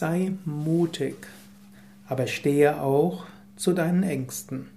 Sei 0.00 0.32
mutig, 0.46 1.26
aber 2.08 2.26
stehe 2.26 2.80
auch 2.80 3.26
zu 3.56 3.74
deinen 3.74 4.02
Ängsten. 4.02 4.70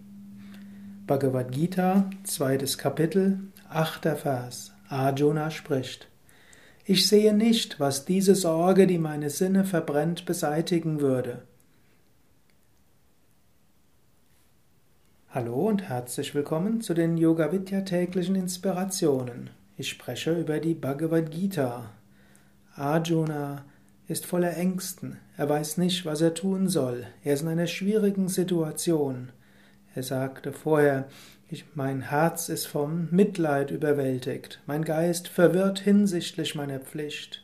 Bhagavad 1.07 1.49
Gita, 1.53 2.09
zweites 2.25 2.77
Kapitel, 2.77 3.39
achter 3.69 4.17
Vers. 4.17 4.73
Arjuna 4.89 5.49
spricht. 5.49 6.09
Ich 6.83 7.07
sehe 7.07 7.33
nicht, 7.33 7.79
was 7.79 8.03
diese 8.03 8.35
Sorge, 8.35 8.85
die 8.85 8.97
meine 8.97 9.29
Sinne 9.29 9.63
verbrennt, 9.63 10.25
beseitigen 10.25 10.99
würde. 10.99 11.43
Hallo 15.29 15.69
und 15.69 15.83
herzlich 15.83 16.35
willkommen 16.35 16.81
zu 16.81 16.93
den 16.93 17.15
Yoga 17.17 17.53
Vidya 17.53 17.79
täglichen 17.83 18.35
Inspirationen. 18.35 19.51
Ich 19.77 19.87
spreche 19.87 20.37
über 20.37 20.59
die 20.59 20.73
Bhagavad 20.73 21.31
Gita. 21.31 21.91
Arjuna 22.75 23.63
ist 24.07 24.25
voller 24.25 24.55
Ängsten. 24.57 25.17
Er 25.37 25.49
weiß 25.49 25.77
nicht, 25.77 26.05
was 26.05 26.21
er 26.21 26.33
tun 26.33 26.67
soll. 26.67 27.05
Er 27.23 27.33
ist 27.33 27.41
in 27.41 27.47
einer 27.47 27.67
schwierigen 27.67 28.27
Situation. 28.27 29.31
Er 29.95 30.03
sagte 30.03 30.51
vorher, 30.51 31.07
ich, 31.49 31.65
mein 31.75 32.01
Herz 32.01 32.49
ist 32.49 32.65
vom 32.65 33.07
Mitleid 33.11 33.69
überwältigt, 33.69 34.59
mein 34.65 34.83
Geist 34.83 35.27
verwirrt 35.27 35.79
hinsichtlich 35.79 36.55
meiner 36.55 36.79
Pflicht. 36.79 37.43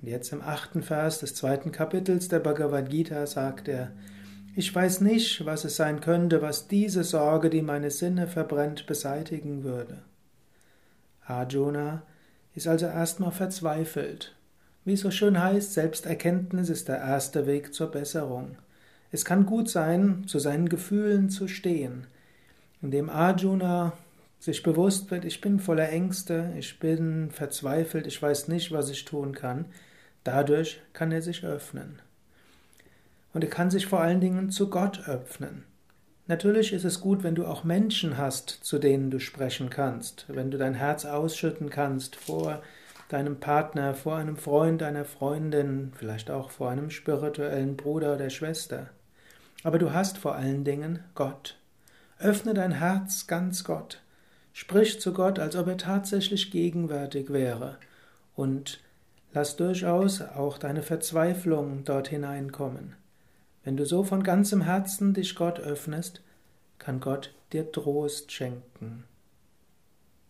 Und 0.00 0.08
jetzt 0.08 0.32
im 0.32 0.40
achten 0.40 0.82
Vers 0.82 1.18
des 1.18 1.34
zweiten 1.34 1.72
Kapitels 1.72 2.28
der 2.28 2.38
Bhagavad 2.38 2.90
Gita 2.90 3.26
sagt 3.26 3.66
er, 3.68 3.90
ich 4.54 4.72
weiß 4.72 5.00
nicht, 5.00 5.44
was 5.44 5.64
es 5.64 5.74
sein 5.74 6.00
könnte, 6.00 6.42
was 6.42 6.68
diese 6.68 7.02
Sorge, 7.02 7.50
die 7.50 7.62
meine 7.62 7.90
Sinne 7.90 8.28
verbrennt, 8.28 8.86
beseitigen 8.86 9.64
würde. 9.64 10.02
Arjuna 11.26 12.02
ist 12.54 12.68
also 12.68 12.86
erstmal 12.86 13.32
verzweifelt. 13.32 14.36
Wie 14.84 14.92
es 14.92 15.00
so 15.00 15.10
schön 15.10 15.42
heißt, 15.42 15.72
Selbsterkenntnis 15.72 16.68
ist 16.68 16.88
der 16.88 16.98
erste 16.98 17.46
Weg 17.46 17.72
zur 17.72 17.90
Besserung. 17.90 18.56
Es 19.10 19.24
kann 19.24 19.46
gut 19.46 19.70
sein, 19.70 20.24
zu 20.26 20.38
seinen 20.38 20.68
Gefühlen 20.68 21.30
zu 21.30 21.48
stehen. 21.48 22.06
Indem 22.82 23.08
Arjuna 23.08 23.94
sich 24.40 24.62
bewusst 24.62 25.10
wird, 25.10 25.24
ich 25.24 25.40
bin 25.40 25.58
voller 25.58 25.88
Ängste, 25.88 26.52
ich 26.58 26.78
bin 26.80 27.30
verzweifelt, 27.30 28.06
ich 28.06 28.20
weiß 28.20 28.48
nicht, 28.48 28.72
was 28.72 28.90
ich 28.90 29.06
tun 29.06 29.34
kann, 29.34 29.64
dadurch 30.22 30.82
kann 30.92 31.12
er 31.12 31.22
sich 31.22 31.44
öffnen. 31.44 32.00
Und 33.32 33.42
er 33.42 33.50
kann 33.50 33.70
sich 33.70 33.86
vor 33.86 34.00
allen 34.00 34.20
Dingen 34.20 34.50
zu 34.50 34.68
Gott 34.68 35.08
öffnen. 35.08 35.64
Natürlich 36.26 36.74
ist 36.74 36.84
es 36.84 37.00
gut, 37.00 37.22
wenn 37.22 37.34
du 37.34 37.46
auch 37.46 37.64
Menschen 37.64 38.18
hast, 38.18 38.50
zu 38.50 38.78
denen 38.78 39.10
du 39.10 39.18
sprechen 39.18 39.70
kannst, 39.70 40.26
wenn 40.28 40.50
du 40.50 40.58
dein 40.58 40.74
Herz 40.74 41.06
ausschütten 41.06 41.70
kannst 41.70 42.16
vor 42.16 42.62
deinem 43.14 43.38
Partner, 43.38 43.94
vor 43.94 44.16
einem 44.16 44.36
Freund, 44.36 44.82
einer 44.82 45.04
Freundin, 45.04 45.92
vielleicht 45.96 46.30
auch 46.30 46.50
vor 46.50 46.70
einem 46.70 46.90
spirituellen 46.90 47.76
Bruder 47.76 48.14
oder 48.14 48.28
Schwester. 48.28 48.90
Aber 49.62 49.78
du 49.78 49.92
hast 49.92 50.18
vor 50.18 50.34
allen 50.34 50.64
Dingen 50.64 50.98
Gott. 51.14 51.56
Öffne 52.18 52.54
dein 52.54 52.72
Herz 52.72 53.26
ganz 53.26 53.64
Gott. 53.64 54.02
Sprich 54.52 55.00
zu 55.00 55.12
Gott, 55.12 55.38
als 55.38 55.54
ob 55.56 55.68
er 55.68 55.78
tatsächlich 55.78 56.50
gegenwärtig 56.50 57.32
wäre. 57.32 57.78
Und 58.34 58.80
lass 59.32 59.56
durchaus 59.56 60.20
auch 60.20 60.58
deine 60.58 60.82
Verzweiflung 60.82 61.84
dort 61.84 62.08
hineinkommen. 62.08 62.96
Wenn 63.62 63.76
du 63.76 63.86
so 63.86 64.02
von 64.02 64.24
ganzem 64.24 64.62
Herzen 64.62 65.14
dich 65.14 65.36
Gott 65.36 65.60
öffnest, 65.60 66.20
kann 66.78 66.98
Gott 67.00 67.32
dir 67.52 67.70
Trost 67.70 68.32
schenken. 68.32 69.04